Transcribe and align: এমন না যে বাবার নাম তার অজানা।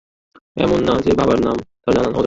এমন 0.57 0.79
না 0.87 0.93
যে 1.01 1.11
বাবার 1.15 1.39
নাম 1.41 1.57
তার 1.83 1.91
অজানা। 1.91 2.11